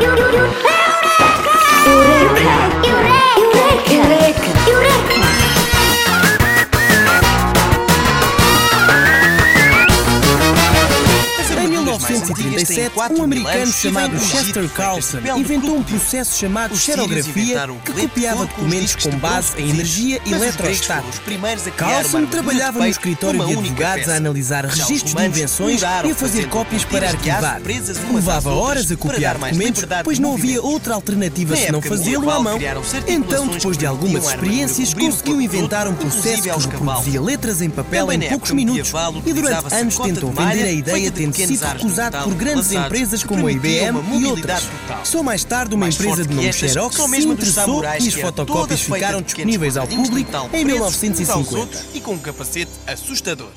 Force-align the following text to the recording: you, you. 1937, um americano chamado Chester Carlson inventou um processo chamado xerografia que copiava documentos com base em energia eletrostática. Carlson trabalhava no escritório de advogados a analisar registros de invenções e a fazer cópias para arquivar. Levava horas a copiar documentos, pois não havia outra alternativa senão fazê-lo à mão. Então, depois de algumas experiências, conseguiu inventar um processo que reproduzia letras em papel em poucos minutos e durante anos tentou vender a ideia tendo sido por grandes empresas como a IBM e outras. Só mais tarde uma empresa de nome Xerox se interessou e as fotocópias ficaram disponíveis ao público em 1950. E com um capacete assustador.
you, 0.00 0.66
you. 0.66 0.71
1937, 12.12 12.92
um 13.18 13.24
americano 13.24 13.72
chamado 13.72 14.18
Chester 14.18 14.68
Carlson 14.70 15.18
inventou 15.36 15.76
um 15.76 15.82
processo 15.82 16.38
chamado 16.38 16.76
xerografia 16.76 17.66
que 17.84 17.92
copiava 17.92 18.46
documentos 18.46 18.96
com 18.96 19.10
base 19.18 19.60
em 19.60 19.70
energia 19.70 20.20
eletrostática. 20.26 21.72
Carlson 21.76 22.26
trabalhava 22.26 22.80
no 22.80 22.86
escritório 22.86 23.44
de 23.44 23.52
advogados 23.52 24.08
a 24.08 24.16
analisar 24.16 24.66
registros 24.66 25.14
de 25.14 25.26
invenções 25.26 25.80
e 25.80 26.10
a 26.10 26.14
fazer 26.14 26.48
cópias 26.48 26.84
para 26.84 27.08
arquivar. 27.08 27.60
Levava 28.12 28.50
horas 28.50 28.90
a 28.90 28.96
copiar 28.96 29.38
documentos, 29.38 29.84
pois 30.04 30.18
não 30.18 30.34
havia 30.34 30.62
outra 30.62 30.94
alternativa 30.94 31.56
senão 31.56 31.80
fazê-lo 31.80 32.30
à 32.30 32.40
mão. 32.40 32.58
Então, 33.06 33.46
depois 33.46 33.78
de 33.78 33.86
algumas 33.86 34.26
experiências, 34.26 34.92
conseguiu 34.92 35.40
inventar 35.40 35.88
um 35.88 35.94
processo 35.94 36.42
que 36.42 36.76
reproduzia 36.76 37.20
letras 37.20 37.62
em 37.62 37.70
papel 37.70 38.12
em 38.12 38.20
poucos 38.28 38.50
minutos 38.50 38.92
e 39.24 39.32
durante 39.32 39.74
anos 39.74 39.98
tentou 39.98 40.30
vender 40.30 40.64
a 40.64 40.72
ideia 40.72 41.10
tendo 41.10 41.34
sido 41.34 41.64
por 42.10 42.34
grandes 42.34 42.72
empresas 42.72 43.22
como 43.22 43.46
a 43.46 43.52
IBM 43.52 44.20
e 44.20 44.26
outras. 44.26 44.68
Só 45.04 45.22
mais 45.22 45.44
tarde 45.44 45.74
uma 45.74 45.88
empresa 45.88 46.24
de 46.24 46.34
nome 46.34 46.52
Xerox 46.52 46.96
se 46.96 47.26
interessou 47.26 47.84
e 47.84 48.08
as 48.08 48.14
fotocópias 48.14 48.80
ficaram 48.82 49.22
disponíveis 49.22 49.76
ao 49.76 49.86
público 49.86 50.30
em 50.52 50.64
1950. 50.64 51.86
E 51.94 52.00
com 52.00 52.14
um 52.14 52.18
capacete 52.18 52.70
assustador. 52.86 53.50